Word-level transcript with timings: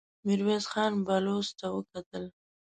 ميرويس 0.25 0.65
خان 0.71 0.91
بلوڅ 1.05 1.47
ته 1.59 1.67
وکتل. 1.75 2.23